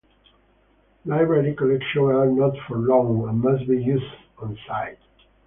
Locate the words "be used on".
3.67-4.57